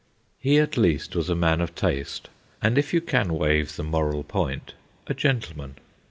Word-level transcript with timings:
He, 0.39 0.57
at 0.57 0.77
least, 0.77 1.15
was 1.15 1.29
a 1.29 1.35
man 1.35 1.61
of 1.61 1.75
taste, 1.75 2.27
and 2.59 2.75
if 2.79 2.91
you 2.91 3.01
can 3.01 3.33
waive 3.37 3.75
the 3.75 3.83
moral 3.83 4.23
point, 4.23 4.73
a 5.05 5.13
gentleman. 5.13 5.75